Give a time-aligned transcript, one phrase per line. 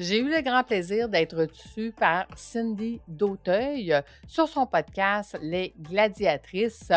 [0.00, 3.94] J'ai eu le grand plaisir d'être reçue par Cindy Dauteuil
[4.26, 6.90] sur son podcast Les Gladiatrices.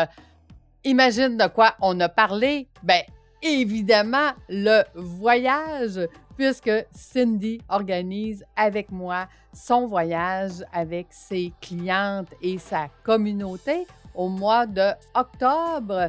[0.84, 2.66] Imagine de quoi on a parlé?
[2.82, 3.02] Ben,
[3.42, 6.00] évidemment, le voyage,
[6.38, 14.64] puisque Cindy organise avec moi son voyage avec ses clientes et sa communauté au mois
[14.64, 16.08] de octobre,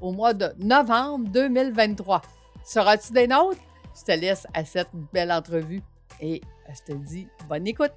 [0.00, 2.22] au mois de novembre 2023.
[2.64, 3.58] Seras-tu des nôtres?
[3.96, 5.82] Je te laisse à cette belle entrevue
[6.20, 7.92] et je te dis bonne écoute.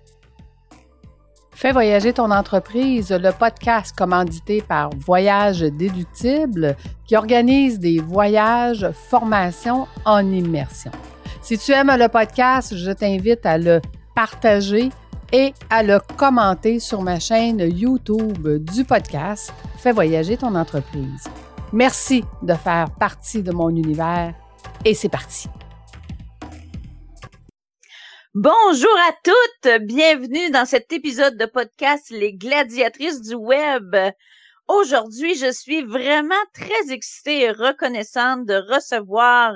[1.51, 6.75] Fais voyager ton entreprise, le podcast commandité par Voyage Déductible
[7.07, 10.91] qui organise des voyages, formations en immersion.
[11.41, 13.81] Si tu aimes le podcast, je t'invite à le
[14.13, 14.89] partager
[15.33, 21.23] et à le commenter sur ma chaîne YouTube du podcast Fais voyager ton entreprise.
[21.73, 24.33] Merci de faire partie de mon univers
[24.85, 25.49] et c'est parti.
[28.39, 33.95] Bonjour à toutes, bienvenue dans cet épisode de podcast Les gladiatrices du web.
[34.67, 39.53] Aujourd'hui, je suis vraiment très excitée et reconnaissante de recevoir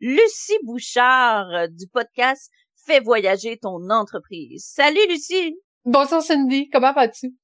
[0.00, 2.50] Lucie Bouchard du podcast
[2.86, 4.64] Fais voyager ton entreprise.
[4.66, 5.54] Salut Lucie.
[5.84, 7.34] Bonjour Cindy, comment vas-tu?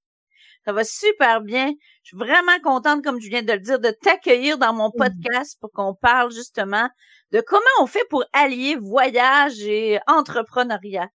[0.64, 1.72] Ça va super bien.
[2.02, 5.58] Je suis vraiment contente, comme je viens de le dire, de t'accueillir dans mon podcast
[5.60, 6.88] pour qu'on parle justement
[7.32, 11.08] de comment on fait pour allier voyage et entrepreneuriat.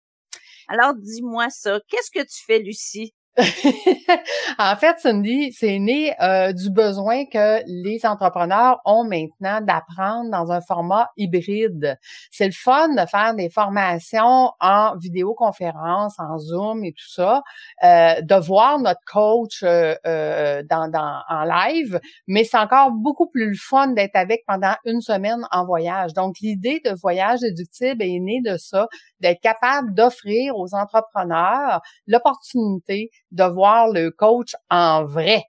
[0.68, 1.80] Alors, dis-moi ça.
[1.88, 3.14] Qu'est-ce que tu fais, Lucie?
[4.58, 10.52] en fait, Cindy, c'est né euh, du besoin que les entrepreneurs ont maintenant d'apprendre dans
[10.52, 11.98] un format hybride.
[12.30, 17.42] C'est le fun de faire des formations en vidéoconférence, en Zoom et tout ça,
[17.82, 21.98] euh, de voir notre coach euh, dans, dans, en live,
[22.28, 26.12] mais c'est encore beaucoup plus le fun d'être avec pendant une semaine en voyage.
[26.14, 28.86] Donc, l'idée de voyage déductible est née de ça,
[29.18, 35.44] d'être capable d'offrir aux entrepreneurs l'opportunité de voir le coach en vrai.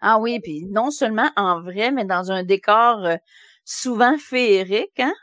[0.00, 3.16] Ah oui, puis non seulement en vrai, mais dans un décor euh,
[3.64, 5.14] souvent féerique, hein?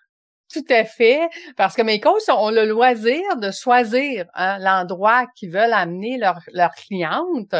[0.51, 5.51] Tout à fait, parce que mes coachs ont le loisir de choisir hein, l'endroit qu'ils
[5.51, 7.53] veulent amener leurs leur clientes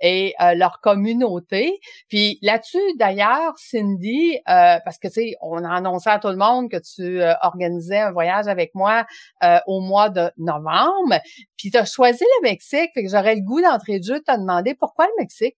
[0.00, 1.78] et euh, leur communauté.
[2.08, 6.36] Puis là-dessus, d'ailleurs, Cindy, euh, parce que tu sais, on a annoncé à tout le
[6.36, 9.04] monde que tu euh, organisais un voyage avec moi
[9.66, 11.18] au mois de novembre,
[11.58, 14.38] puis tu as choisi le Mexique, que j'aurais le goût d'entrer de jeu de te
[14.38, 15.56] demander pourquoi le Mexique?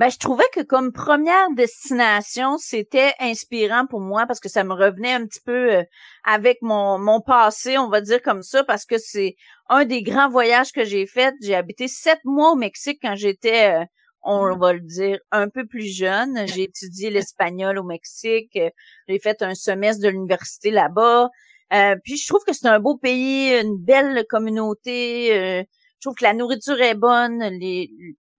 [0.00, 4.72] Ben, je trouvais que comme première destination, c'était inspirant pour moi parce que ça me
[4.72, 5.82] revenait un petit peu euh,
[6.24, 9.36] avec mon, mon passé, on va dire comme ça, parce que c'est
[9.68, 11.34] un des grands voyages que j'ai fait.
[11.42, 13.84] J'ai habité sept mois au Mexique quand j'étais, euh,
[14.22, 14.58] on mmh.
[14.58, 16.46] va le dire, un peu plus jeune.
[16.46, 18.58] J'ai étudié l'espagnol au Mexique.
[19.06, 21.28] J'ai fait un semestre de l'université là-bas.
[21.74, 25.28] Euh, puis je trouve que c'est un beau pays, une belle communauté.
[25.66, 27.90] je trouve que la nourriture est bonne, les,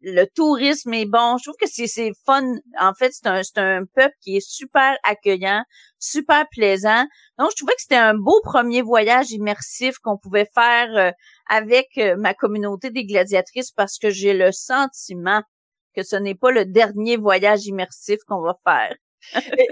[0.02, 1.38] le tourisme est bon.
[1.38, 2.44] Je trouve que c'est, fun.
[2.80, 5.64] En fait, c'est un, un peuple qui est super accueillant,
[6.00, 7.06] super plaisant.
[7.38, 11.12] Donc, je trouvais que c'était un beau premier voyage immersif qu'on pouvait faire euh,
[11.50, 15.42] avec euh, ma communauté des gladiatrices parce que j'ai le sentiment
[15.96, 18.96] que ce n'est pas le dernier voyage immersif qu'on va faire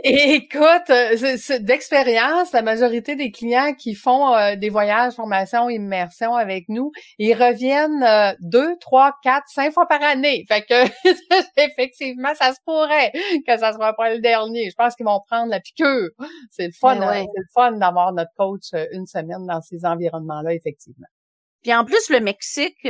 [0.04, 6.70] écoute, euh, d'expérience, la majorité des clients qui font euh, des voyages, formation, immersion avec
[6.70, 10.46] nous, ils reviennent euh, deux, trois, quatre, cinq fois par année.
[10.48, 10.86] Fait que
[11.58, 13.12] effectivement, ça se pourrait
[13.46, 14.70] que ça soit pas le dernier.
[14.70, 16.10] Je pense qu'ils vont prendre la piqûre.
[16.52, 20.54] C'est le fun, hein, c'est le fun d'avoir notre coach une semaine dans ces environnements-là,
[20.54, 21.08] effectivement.
[21.64, 22.88] Puis en plus, le Mexique,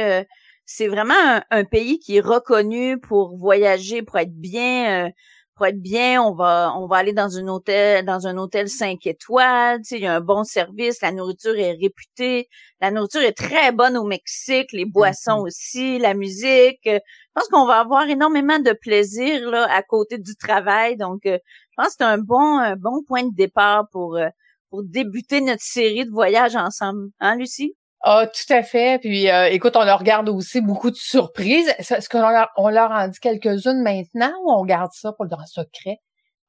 [0.66, 5.12] c'est vraiment un, pays qui est reconnu pour voyager, pour être bien
[5.60, 9.06] pour être bien, on va on va aller dans un hôtel dans un hôtel 5
[9.08, 12.48] étoiles, il y a un bon service, la nourriture est réputée,
[12.80, 15.48] la nourriture est très bonne au Mexique, les boissons mm-hmm.
[15.48, 16.80] aussi, la musique.
[16.86, 17.00] Je
[17.34, 21.38] pense qu'on va avoir énormément de plaisir là à côté du travail, donc euh,
[21.72, 24.30] je pense que c'est un bon un bon point de départ pour euh,
[24.70, 27.76] pour débuter notre série de voyages ensemble, hein Lucie?
[28.02, 29.00] Ah, tout à fait.
[29.00, 31.68] Puis, euh, écoute, on leur garde aussi beaucoup de surprises.
[31.78, 35.32] Est-ce qu'on leur, on leur en dit quelques-unes maintenant ou on garde ça pour le
[35.48, 35.98] secret?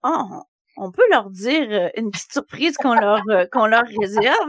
[0.04, 0.42] Oh,
[0.76, 4.48] on peut leur dire euh, une petite surprise qu'on leur euh, qu'on leur réserve.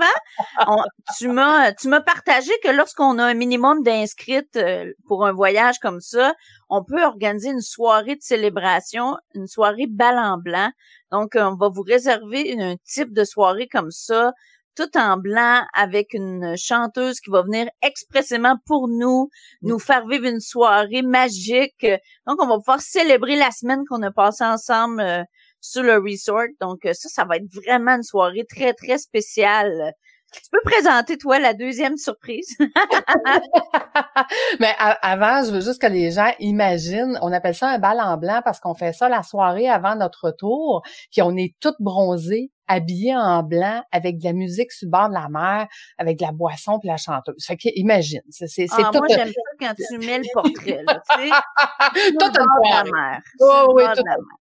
[0.59, 0.75] Hein?
[1.17, 4.59] tu m'as tu m'as partagé que lorsqu'on a un minimum d'inscrites
[5.07, 6.35] pour un voyage comme ça,
[6.69, 10.69] on peut organiser une soirée de célébration, une soirée bal en blanc.
[11.11, 14.33] Donc, on va vous réserver un type de soirée comme ça
[14.75, 19.29] tout en blanc avec une chanteuse qui va venir expressément pour nous,
[19.61, 21.85] nous faire vivre une soirée magique.
[22.27, 25.23] Donc, on va pouvoir célébrer la semaine qu'on a passée ensemble euh,
[25.59, 26.47] sur le resort.
[26.59, 29.93] Donc, euh, ça, ça va être vraiment une soirée très, très spéciale.
[30.31, 32.55] Tu peux présenter, toi, la deuxième surprise?
[34.61, 38.15] Mais avant, je veux juste que les gens imaginent, on appelle ça un bal en
[38.15, 42.49] blanc parce qu'on fait ça la soirée avant notre retour, puis on est toutes bronzées,
[42.71, 46.23] habillées en blanc, avec de la musique sur le bord de la mer, avec de
[46.23, 47.43] la boisson puis la chanteuse.
[47.45, 48.91] Fait que imagine, c'est c'est ah.
[48.93, 52.11] Moi, j'aime ça quand tu mets le portrait, là, tu sais.
[52.19, 53.19] toute une soirée.
[53.41, 53.83] Oh, oui,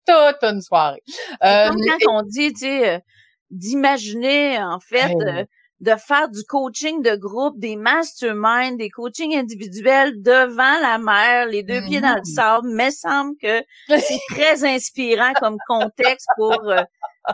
[0.07, 1.03] toute, une soirée.
[1.45, 2.99] Euh, comme quand on dit, tu sais, euh,
[3.51, 5.45] d'imaginer, en fait, euh,
[5.83, 11.65] de faire du coaching de groupe, des masterminds, des coachings individuels devant la mer, les
[11.65, 12.35] deux pieds dans le mm-hmm.
[12.35, 16.83] sable, mais semble que c'est très inspirant comme contexte pour euh,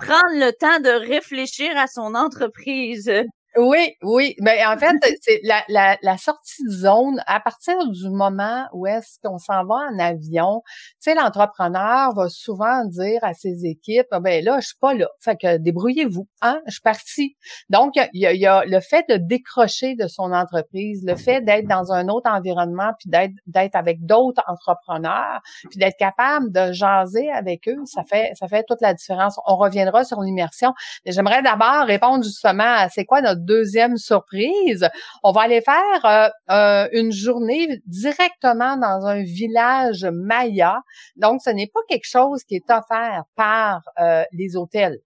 [0.00, 3.11] prendre le temps de réfléchir à son entreprise.
[3.60, 4.37] Oui, oui.
[4.40, 8.87] Mais en fait, c'est la, la, la, sortie de zone, à partir du moment où
[8.87, 14.06] est-ce qu'on s'en va en avion, tu sais, l'entrepreneur va souvent dire à ses équipes,
[14.12, 15.08] ah, ben là, je suis pas là.
[15.20, 17.37] Fait que débrouillez-vous, hein, je suis parti.
[17.69, 21.40] Donc, il y a, y a, le fait de décrocher de son entreprise, le fait
[21.40, 26.72] d'être dans un autre environnement, puis d'être, d'être avec d'autres entrepreneurs, puis d'être capable de
[26.72, 29.37] jaser avec eux, ça fait, ça fait toute la différence.
[29.46, 30.75] On reviendra sur l'immersion.
[31.04, 34.88] Mais j'aimerais d'abord répondre justement à c'est quoi notre deuxième surprise,
[35.24, 40.76] on va aller faire euh, euh, une journée directement dans un village maya.
[41.16, 44.98] Donc, ce n'est pas quelque chose qui est offert par euh, les hôtels.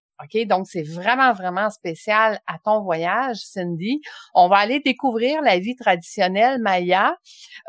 [0.45, 4.01] Donc, c'est vraiment, vraiment spécial à ton voyage, Cindy.
[4.33, 7.15] On va aller découvrir la vie traditionnelle maya.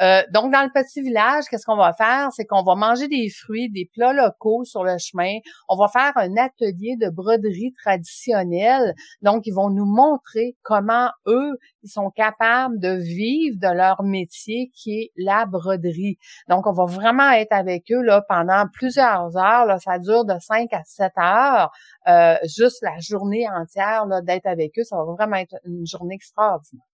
[0.01, 2.31] Euh, donc, dans le petit village, qu'est-ce qu'on va faire?
[2.33, 5.39] C'est qu'on va manger des fruits, des plats locaux sur le chemin.
[5.69, 8.95] On va faire un atelier de broderie traditionnelle.
[9.23, 14.71] Donc, ils vont nous montrer comment eux, ils sont capables de vivre de leur métier
[14.75, 16.19] qui est la broderie.
[16.49, 19.67] Donc, on va vraiment être avec eux là pendant plusieurs heures.
[19.67, 21.71] Là, ça dure de 5 à 7 heures.
[22.09, 26.94] Euh, juste la journée entière d'être avec eux, ça va vraiment être une journée extraordinaire.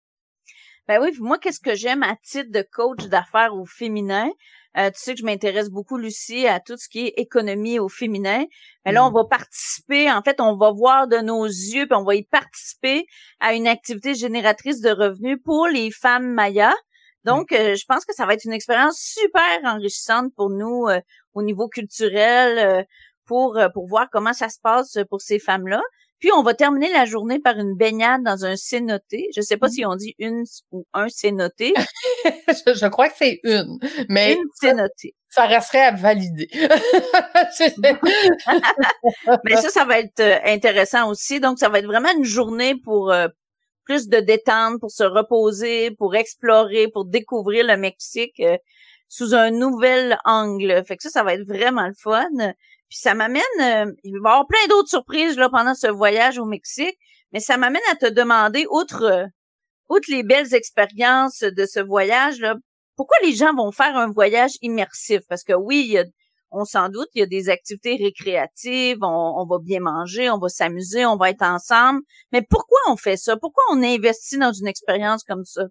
[0.88, 4.30] Ben oui, moi, qu'est-ce que j'aime à titre de coach d'affaires au féminin?
[4.78, 7.90] Euh, tu sais que je m'intéresse beaucoup, Lucie, à tout ce qui est économie au
[7.90, 8.46] féminin.
[8.86, 9.16] Mais là, on mm.
[9.16, 13.06] va participer, en fait, on va voir de nos yeux, puis on va y participer
[13.40, 16.76] à une activité génératrice de revenus pour les femmes mayas.
[17.26, 21.02] Donc, euh, je pense que ça va être une expérience super enrichissante pour nous euh,
[21.34, 22.86] au niveau culturel,
[23.26, 25.82] pour, euh, pour voir comment ça se passe pour ces femmes-là.
[26.20, 29.30] Puis on va terminer la journée par une baignade dans un cénoté.
[29.36, 29.72] Je sais pas mmh.
[29.72, 31.74] si on dit une ou un cénoté.
[32.26, 33.80] je, crois que c'est une,
[34.10, 35.16] mais une cénoté.
[35.30, 36.50] Ça, resterait à valider.
[39.46, 41.40] mais ça, ça va être euh, intéressant aussi.
[41.40, 43.28] Donc, ça va être vraiment une journée pour euh,
[43.86, 48.42] plus de détente, pour se reposer, pour explorer, pour découvrir le Mexique
[49.08, 50.84] sous un nouvel angle.
[50.86, 52.54] Fait que ça, ça va être vraiment le fun.
[52.90, 56.40] Puis ça m'amène, euh, il va y avoir plein d'autres surprises là pendant ce voyage
[56.40, 56.98] au Mexique,
[57.32, 59.26] mais ça m'amène à te demander, outre, euh,
[59.90, 62.56] outre les belles expériences de ce voyage là,
[62.96, 65.22] pourquoi les gens vont faire un voyage immersif?
[65.30, 65.98] Parce que oui,
[66.52, 69.08] on s'en doute, il y a des activités récréatives, on,
[69.38, 72.02] on va bien manger, on va s'amuser, on va être ensemble,
[72.32, 73.38] mais pourquoi on fait ça?
[73.38, 75.64] Pourquoi on investit dans une expérience comme ça?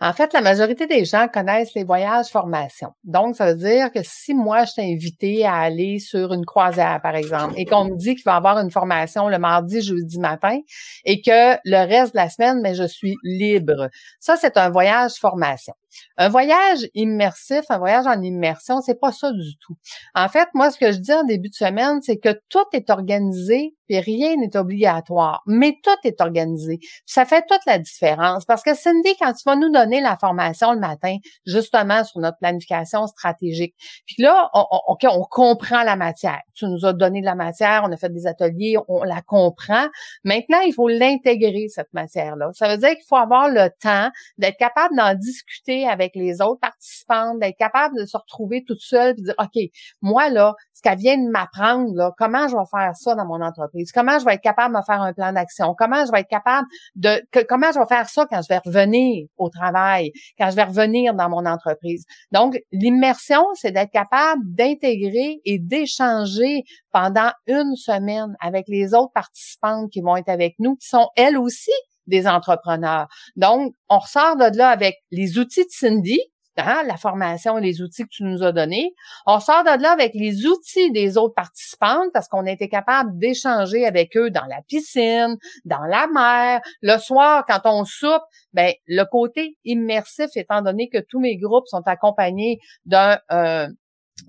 [0.00, 2.90] En fait, la majorité des gens connaissent les voyages formation.
[3.02, 7.00] Donc, ça veut dire que si moi, je t'ai invité à aller sur une croisière,
[7.02, 10.20] par exemple, et qu'on me dit qu'il va y avoir une formation le mardi, jeudi
[10.20, 10.60] matin,
[11.04, 13.88] et que le reste de la semaine, mais je suis libre.
[14.20, 15.74] Ça, c'est un voyage formation.
[16.16, 19.74] Un voyage immersif, un voyage en immersion, c'est pas ça du tout.
[20.14, 22.90] En fait, moi, ce que je dis en début de semaine, c'est que tout est
[22.90, 26.78] organisé puis rien n'est obligatoire, mais tout est organisé.
[27.06, 30.72] Ça fait toute la différence parce que Cindy, quand tu vas nous donner la formation
[30.72, 31.16] le matin,
[31.46, 33.74] justement sur notre planification stratégique,
[34.06, 36.40] puis là, on, on, on comprend la matière.
[36.54, 39.86] Tu nous as donné de la matière, on a fait des ateliers, on la comprend.
[40.24, 42.50] Maintenant, il faut l'intégrer, cette matière-là.
[42.52, 46.60] Ça veut dire qu'il faut avoir le temps d'être capable d'en discuter avec les autres
[46.60, 49.62] participantes, d'être capable de se retrouver toute seule et dire, OK,
[50.02, 53.40] moi, là, ce qu'elle vient de m'apprendre, là, comment je vais faire ça dans mon
[53.40, 53.77] entreprise?
[53.92, 55.74] Comment je vais être capable de me faire un plan d'action?
[55.76, 56.66] Comment je vais être capable
[56.96, 60.64] de, comment je vais faire ça quand je vais revenir au travail, quand je vais
[60.64, 62.04] revenir dans mon entreprise?
[62.32, 69.90] Donc, l'immersion, c'est d'être capable d'intégrer et d'échanger pendant une semaine avec les autres participantes
[69.90, 71.72] qui vont être avec nous, qui sont elles aussi
[72.06, 73.06] des entrepreneurs.
[73.36, 76.18] Donc, on ressort de là avec les outils de Cindy,
[76.58, 78.94] hein, la formation et les outils que tu nous as donnés.
[79.26, 83.18] On sort de là avec les outils des autres participantes parce qu'on a été capable
[83.18, 86.60] d'échanger avec eux dans la piscine, dans la mer.
[86.82, 88.22] Le soir, quand on soupe,
[88.52, 93.68] ben, le côté immersif, étant donné que tous mes groupes sont accompagnés d'un euh,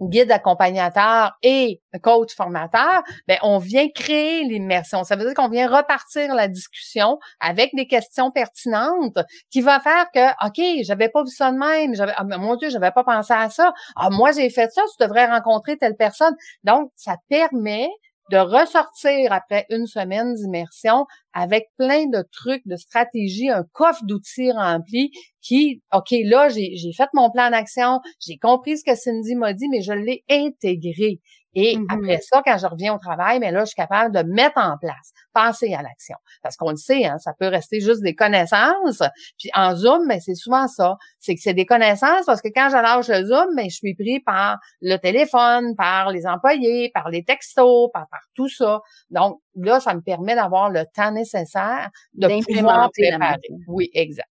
[0.02, 5.04] guide accompagnateur et coach formateur, ben on vient créer l'immersion.
[5.04, 9.20] Ça veut dire qu'on vient repartir la discussion avec des questions pertinentes
[9.50, 12.70] qui va faire que OK, j'avais pas vu ça de même, j'avais ah, mon dieu,
[12.70, 13.74] j'avais pas pensé à ça.
[13.96, 16.36] Ah moi j'ai fait ça, tu devrais rencontrer telle personne.
[16.64, 17.90] Donc ça permet
[18.32, 24.52] de ressortir après une semaine d'immersion avec plein de trucs, de stratégies, un coffre d'outils
[24.52, 29.54] rempli qui, OK, là, j'ai fait mon plan d'action, j'ai compris ce que Cindy m'a
[29.54, 31.20] dit, mais je l'ai intégré.
[31.56, 31.86] Et mm-hmm.
[31.90, 34.58] après ça, quand je reviens au travail, mais ben là, je suis capable de mettre
[34.58, 36.16] en place, passer à l'action.
[36.44, 39.02] Parce qu'on le sait, hein, ça peut rester juste des connaissances.
[39.38, 40.98] Puis en Zoom, mais ben, c'est souvent ça.
[41.18, 43.76] C'est que c'est des connaissances parce que quand je lâche le Zoom, mais ben, je
[43.76, 48.82] suis pris par le téléphone, par les employés, par les textos, par, par tout ça.
[49.10, 53.40] Donc là, ça me permet d'avoir le temps nécessaire de pouvoir préparer.
[53.68, 54.30] Oui, exact.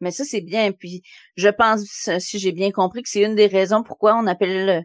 [0.00, 0.72] Mais ça, c'est bien.
[0.72, 1.02] Puis,
[1.36, 1.80] je pense,
[2.18, 4.84] si j'ai bien compris, que c'est une des raisons pourquoi on appelle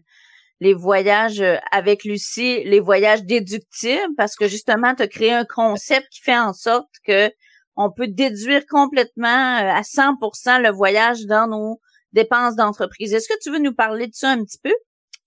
[0.59, 5.45] les voyages euh, avec Lucie les voyages déductibles, parce que justement, tu as créé un
[5.45, 7.31] concept qui fait en sorte que
[7.75, 11.79] on peut déduire complètement euh, à 100% le voyage dans nos
[12.13, 13.13] dépenses d'entreprise.
[13.13, 14.73] Est-ce que tu veux nous parler de ça un petit peu?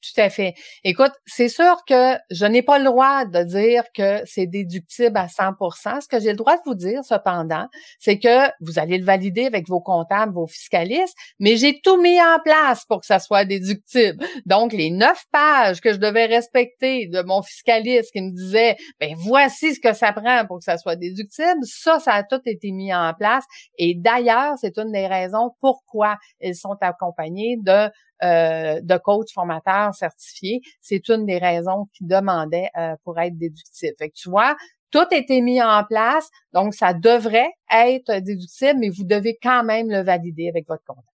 [0.02, 0.54] Tout à fait.
[0.82, 5.26] Écoute, c'est sûr que je n'ai pas le droit de dire que c'est déductible à
[5.26, 7.66] 100% Ce que j'ai le droit de vous dire, cependant,
[7.98, 12.18] c'est que vous allez le valider avec vos comptables, vos fiscalistes, mais j'ai tout mis
[12.18, 14.24] en place pour que ça soit déductible.
[14.46, 19.14] Donc, les neuf pages que je devais respecter de mon fiscaliste qui me disait, ben
[19.18, 22.70] voici ce que ça prend pour que ça soit déductible, ça, ça a tout été
[22.70, 23.44] mis en place.
[23.76, 27.90] Et d'ailleurs, c'est une des raisons pourquoi ils sont accompagnés de
[28.22, 33.94] euh, de coach formateur certifié, c'est une des raisons qu'ils demandaient euh, pour être déductible.
[33.98, 34.56] Fait que tu vois,
[34.90, 39.64] tout a été mis en place, donc ça devrait être déductible, mais vous devez quand
[39.64, 41.06] même le valider avec votre comptable.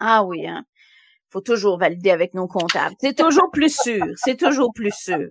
[0.00, 0.64] Ah oui, hein?
[1.30, 2.94] faut toujours valider avec nos comptables.
[3.00, 4.04] C'est toujours plus sûr.
[4.16, 5.28] C'est toujours plus sûr.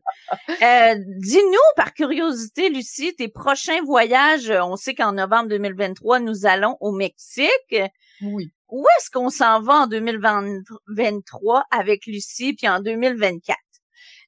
[0.62, 4.52] Euh, dis-nous, par curiosité, Lucie, tes prochains voyages.
[4.52, 7.82] On sait qu'en novembre 2023, nous allons au Mexique.
[8.22, 13.58] Oui où est-ce qu'on s'en va en 2023 avec Lucie, puis en 2024?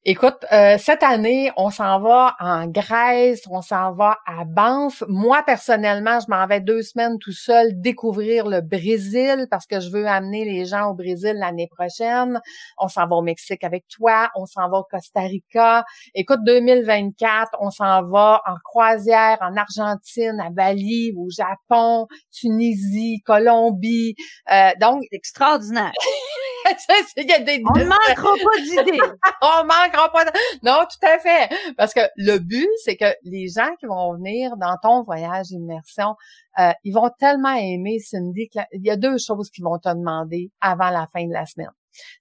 [0.05, 5.03] Écoute, euh, cette année, on s'en va en Grèce, on s'en va à Banff.
[5.09, 9.89] Moi, personnellement, je m'en vais deux semaines tout seul découvrir le Brésil parce que je
[9.89, 12.39] veux amener les gens au Brésil l'année prochaine.
[12.77, 15.83] On s'en va au Mexique avec toi, on s'en va au Costa Rica.
[16.15, 24.15] Écoute, 2024, on s'en va en croisière en Argentine, à Bali, au Japon, Tunisie, Colombie.
[24.49, 25.91] Euh, donc, extraordinaire.
[27.17, 27.61] Il y a des...
[27.67, 28.99] On ne manquera pas d'idées.
[29.41, 30.31] on manquera pas de...
[30.63, 31.49] Non, tout à fait.
[31.77, 36.15] Parce que le but, c'est que les gens qui vont venir dans ton voyage d'immersion,
[36.59, 40.51] euh, ils vont tellement aimer Cindy qu'il y a deux choses qu'ils vont te demander
[40.61, 41.71] avant la fin de la semaine.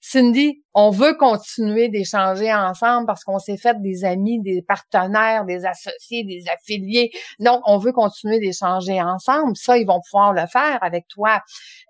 [0.01, 5.65] Cindy, on veut continuer d'échanger ensemble parce qu'on s'est fait des amis, des partenaires, des
[5.65, 7.11] associés, des affiliés.
[7.41, 9.57] Donc, on veut continuer d'échanger ensemble.
[9.57, 11.41] Ça, ils vont pouvoir le faire avec toi.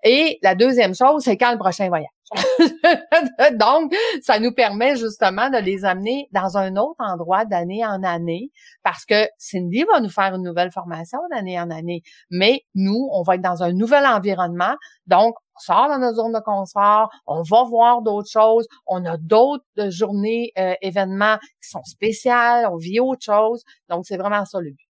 [0.03, 2.09] Et la deuxième chose, c'est quand le prochain voyage.
[3.59, 8.51] Donc, ça nous permet justement de les amener dans un autre endroit d'année en année
[8.83, 12.03] parce que Cindy va nous faire une nouvelle formation d'année en année.
[12.29, 14.75] Mais nous, on va être dans un nouvel environnement.
[15.09, 19.17] Donc, on sort dans notre zone de confort, on va voir d'autres choses, on a
[19.17, 23.63] d'autres euh, journées, euh, événements qui sont spéciales, on vit autre chose.
[23.89, 24.89] Donc, c'est vraiment ça le but.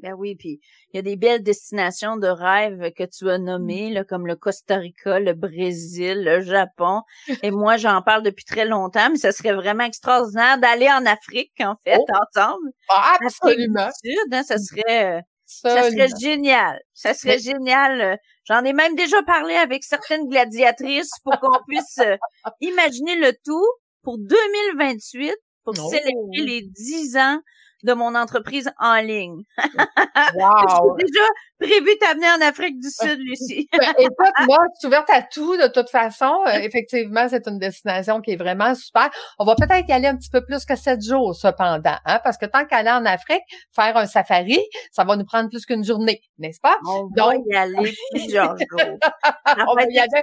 [0.00, 0.60] Ben oui, puis
[0.92, 4.36] il y a des belles destinations de rêve que tu as nommées, là, comme le
[4.36, 7.02] Costa Rica, le Brésil, le Japon.
[7.42, 11.52] Et moi, j'en parle depuis très longtemps, mais ce serait vraiment extraordinaire d'aller en Afrique,
[11.60, 12.12] en fait, oh!
[12.12, 12.70] ensemble.
[12.90, 13.88] Ah, absolument.
[14.04, 16.80] Sud, hein, ça serait, ça serait génial.
[16.92, 18.18] Ça serait génial.
[18.44, 22.16] J'en ai même déjà parlé avec certaines gladiatrices pour qu'on puisse euh,
[22.60, 23.66] imaginer le tout
[24.02, 27.40] pour 2028 pour célébrer les 10 ans
[27.84, 29.42] de mon entreprise en ligne.
[30.34, 30.96] wow.
[30.98, 31.24] J'ai déjà
[31.60, 33.68] prévu t'amener en Afrique du Sud, Lucie.
[33.78, 36.32] ben, écoute, moi, je suis ouverte à tout de toute façon.
[36.46, 39.10] Euh, effectivement, c'est une destination qui est vraiment super.
[39.38, 42.36] On va peut-être y aller un petit peu plus que sept jours, cependant, hein, parce
[42.36, 43.42] que tant qu'aller en Afrique,
[43.74, 44.60] faire un safari,
[44.92, 46.76] ça va nous prendre plus qu'une journée, n'est-ce pas?
[46.86, 48.80] On va y aller plusieurs jours.
[49.68, 50.22] on va y aller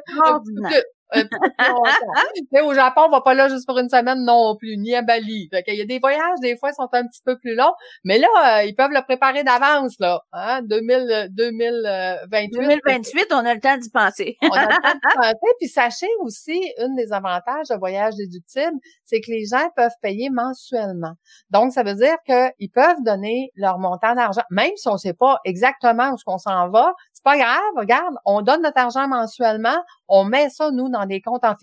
[1.13, 5.01] Mais au Japon, on va pas là juste pour une semaine non plus, ni à
[5.01, 5.47] Bali.
[5.51, 8.17] Fait qu'il y a des voyages, des fois, sont un petit peu plus longs, mais
[8.17, 8.27] là,
[8.59, 10.21] euh, ils peuvent le préparer d'avance, là.
[10.33, 10.61] Hein?
[10.63, 12.51] 2000, 2028.
[12.51, 14.37] 2028, on a le temps d'y penser.
[14.41, 15.53] on a le temps d'y penser.
[15.59, 20.29] Puis sachez aussi, une des avantages de voyage déductible, c'est que les gens peuvent payer
[20.29, 21.13] mensuellement.
[21.51, 25.39] Donc, ça veut dire qu'ils peuvent donner leur montant d'argent, même si on sait pas
[25.45, 26.93] exactement où on s'en va,
[27.25, 29.75] pas grave, regarde, on donne notre argent mensuellement,
[30.07, 31.55] on met ça, nous, dans des comptes en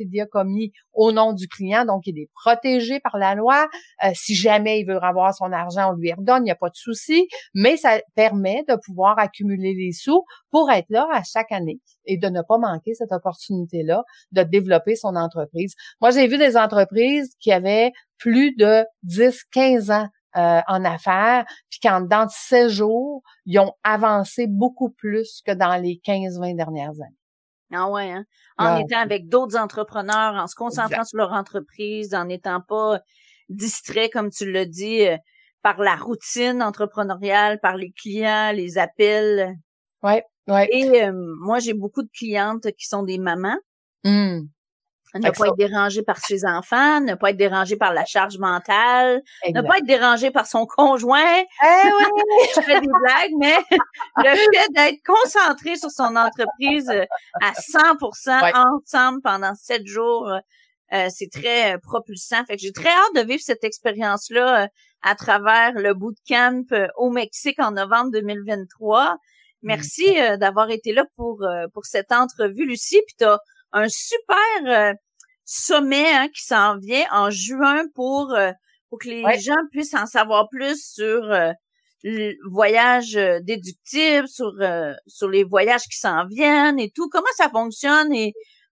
[0.93, 3.69] au nom du client, donc il est protégé par la loi.
[4.05, 6.69] Euh, si jamais il veut avoir son argent, on lui redonne, il n'y a pas
[6.69, 11.53] de souci, mais ça permet de pouvoir accumuler les sous pour être là à chaque
[11.53, 14.03] année et de ne pas manquer cette opportunité-là
[14.33, 15.77] de développer son entreprise.
[16.01, 21.45] Moi, j'ai vu des entreprises qui avaient plus de 10, 15 ans euh, en affaires,
[21.69, 26.91] puis qu'en dans 16 jours, ils ont avancé beaucoup plus que dans les 15-20 dernières
[26.91, 27.17] années.
[27.73, 28.25] Ah ouais, hein?
[28.59, 33.01] En étant avec d'autres entrepreneurs, en se concentrant sur leur entreprise, en n'étant pas
[33.49, 35.17] distrait, comme tu l'as dit, euh,
[35.63, 39.57] par la routine entrepreneuriale, par les clients, les appels.
[40.03, 40.69] Ouais, ouais.
[40.73, 43.59] Et euh, moi, j'ai beaucoup de clientes qui sont des mamans.
[44.05, 44.41] Mmh.
[45.15, 49.21] Ne pas être dérangé par ses enfants, ne pas être dérangé par la charge mentale,
[49.47, 51.39] ne pas être dérangé par son conjoint.
[51.39, 52.49] Eh oui!
[52.57, 53.59] Je fais des blagues, mais
[54.17, 57.05] le fait d'être concentré sur son entreprise euh,
[57.43, 60.33] à 100% ensemble pendant sept jours,
[60.93, 62.45] euh, c'est très euh, propulsant.
[62.47, 64.69] Fait que j'ai très hâte de vivre cette expérience-là
[65.03, 66.65] à travers le bootcamp
[66.97, 69.19] au Mexique en novembre 2023.
[69.65, 73.01] Merci d'avoir été là pour pour cette entrevue, Lucie.
[73.07, 73.39] Puis t'as
[73.73, 74.37] un super
[74.67, 74.93] euh,
[75.45, 78.53] sommet hein, qui s'en vient en juin pour, euh,
[78.89, 81.53] pour que les gens puissent en savoir plus sur euh,
[82.03, 83.13] le voyage
[83.43, 84.53] déductible, sur,
[85.07, 87.09] sur les voyages qui s'en viennent et tout.
[87.09, 88.33] Comment ça fonctionne et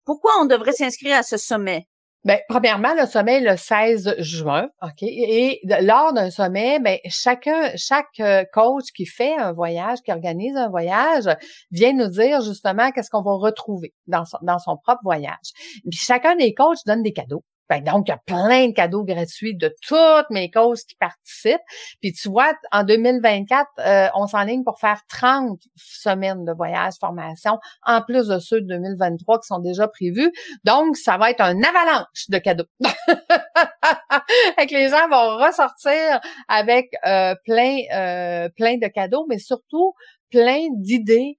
[0.05, 1.87] pourquoi on devrait s'inscrire à ce sommet?
[2.25, 5.03] Ben, premièrement, le sommet est le 16 juin, OK?
[5.03, 10.55] Et lors d'un sommet, ben, chacun, chaque euh, coach qui fait un voyage, qui organise
[10.55, 11.25] un voyage,
[11.71, 15.51] vient nous dire justement qu'est-ce qu'on va retrouver dans son, dans son propre voyage.
[15.89, 17.43] Puis chacun des coachs donne des cadeaux.
[17.69, 21.61] Ben, donc, il y a plein de cadeaux gratuits de toutes mes causes qui participent.
[22.01, 27.59] Puis tu vois, en 2024, euh, on s'enligne pour faire 30 semaines de voyage, formation,
[27.83, 30.31] en plus de ceux de 2023 qui sont déjà prévus.
[30.63, 32.65] Donc, ça va être un avalanche de cadeaux.
[32.81, 39.93] et que les gens vont ressortir avec euh, plein, euh, plein de cadeaux, mais surtout
[40.29, 41.37] plein d'idées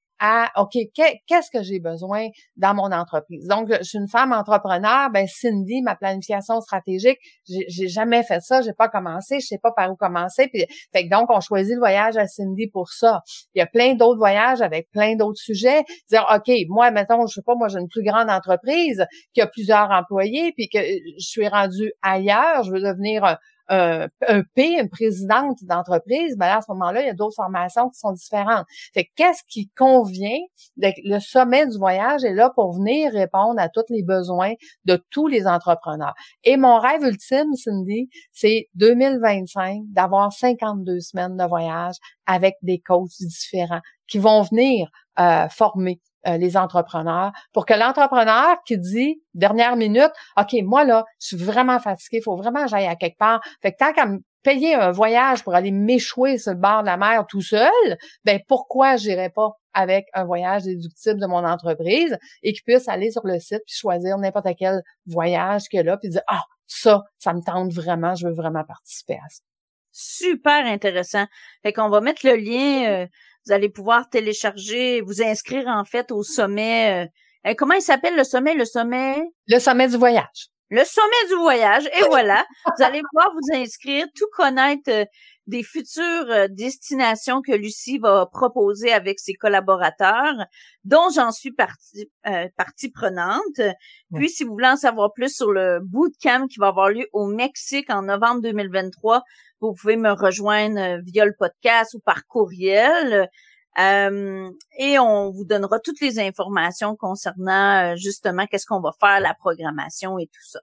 [0.56, 3.46] OK, qu'est-ce que j'ai besoin dans mon entreprise?
[3.46, 8.62] Donc, je suis une femme entrepreneur, ben Cindy, ma planification stratégique, j'ai jamais fait ça,
[8.62, 10.48] j'ai pas commencé, je sais pas par où commencer.
[10.48, 13.22] Puis, fait que donc, on choisit le voyage à Cindy pour ça.
[13.54, 15.84] Il y a plein d'autres voyages avec plein d'autres sujets.
[16.08, 19.46] Dire, OK, moi, mettons, je sais pas, moi, j'ai une plus grande entreprise qui a
[19.46, 24.08] plusieurs employés, puis que je suis rendue ailleurs, je veux devenir un, un,
[24.54, 28.12] P, une présidente d'entreprise, ben à ce moment-là, il y a d'autres formations qui sont
[28.12, 28.66] différentes.
[28.92, 30.38] Fait qu'est-ce qui convient?
[30.76, 34.52] Le sommet du voyage est là pour venir répondre à tous les besoins
[34.84, 36.14] de tous les entrepreneurs?
[36.44, 41.96] Et mon rêve ultime, Cindy, c'est 2025 d'avoir 52 semaines de voyage
[42.26, 48.56] avec des coachs différents qui vont venir euh, former euh, les entrepreneurs pour que l'entrepreneur
[48.66, 52.70] qui dit dernière minute, OK, moi là, je suis vraiment fatigué, il faut vraiment que
[52.70, 53.40] j'aille à quelque part.
[53.62, 56.86] Fait que tant qu'à me payer un voyage pour aller m'échouer sur le bord de
[56.86, 57.70] la mer tout seul,
[58.24, 63.10] ben pourquoi j'irais pas avec un voyage déductible de mon entreprise et qu'il puisse aller
[63.10, 67.32] sur le site puis choisir n'importe quel voyage a là puis dire ah ça ça
[67.32, 69.42] me tente vraiment, je veux vraiment participer à ça.
[69.96, 71.26] Super intéressant.
[71.62, 73.06] Fait qu'on va mettre le lien euh,
[73.46, 77.04] vous allez pouvoir télécharger, vous inscrire en fait au sommet.
[77.04, 78.54] Euh, euh, comment il s'appelle le sommet?
[78.54, 79.22] Le sommet?
[79.48, 80.48] Le sommet du voyage.
[80.70, 81.86] Le sommet du voyage.
[81.86, 85.04] Et voilà, vous allez pouvoir vous inscrire, tout connaître euh,
[85.46, 90.46] des futures destinations que Lucie va proposer avec ses collaborateurs,
[90.84, 92.10] dont j'en suis partie,
[92.56, 93.60] partie prenante.
[94.14, 97.26] Puis, si vous voulez en savoir plus sur le bootcamp qui va avoir lieu au
[97.26, 99.22] Mexique en novembre 2023,
[99.60, 103.28] vous pouvez me rejoindre euh, via le podcast ou par courriel.
[103.78, 109.20] Euh, et on vous donnera toutes les informations concernant euh, justement qu'est-ce qu'on va faire,
[109.20, 110.60] la programmation et tout ça.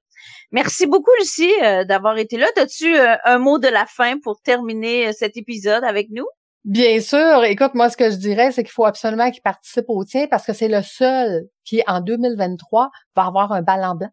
[0.52, 1.52] Merci beaucoup, Lucie,
[1.88, 2.48] d'avoir été là.
[2.58, 6.28] As-tu un mot de la fin pour terminer cet épisode avec nous?
[6.64, 7.44] Bien sûr.
[7.44, 10.46] Écoute, moi, ce que je dirais, c'est qu'il faut absolument qu'il participe au tien parce
[10.46, 14.10] que c'est le seul qui, en 2023, va avoir un ballon blanc.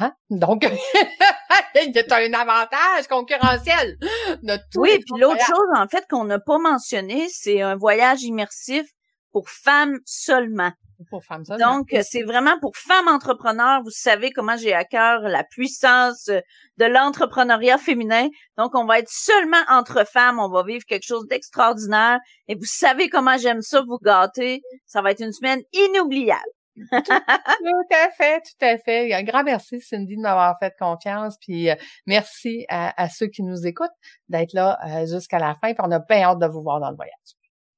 [0.00, 0.12] Hein?
[0.28, 0.66] Donc,
[2.10, 3.98] a un avantage concurrentiel.
[4.76, 8.86] Oui, puis l'autre chose, en fait, qu'on n'a pas mentionné, c'est un voyage immersif
[9.32, 10.72] pour femmes seulement.
[11.10, 11.76] Pour femmes seulement.
[11.78, 13.82] Donc, c'est vraiment pour femmes entrepreneurs.
[13.82, 18.28] Vous savez comment j'ai à cœur la puissance de l'entrepreneuriat féminin.
[18.56, 20.38] Donc, on va être seulement entre femmes.
[20.38, 22.18] On va vivre quelque chose d'extraordinaire.
[22.48, 24.62] Et vous savez comment j'aime ça, vous gâter.
[24.86, 29.12] Ça va être une semaine inoubliable tout, à fait, tout à fait.
[29.12, 31.36] Un grand merci, Cindy, de m'avoir fait confiance.
[31.40, 31.74] Puis euh,
[32.06, 33.90] merci à, ceux qui nous écoutent
[34.28, 35.72] d'être là euh, jusqu'à la fin.
[35.72, 37.12] Puis on a bien hâte de vous voir dans le voyage.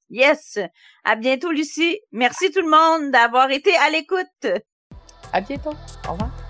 [0.09, 0.59] Yes.
[1.05, 2.01] À bientôt, Lucie.
[2.13, 4.63] Merci tout le monde d'avoir été à l'écoute.
[5.33, 5.75] À bientôt.
[6.09, 6.46] Au revoir.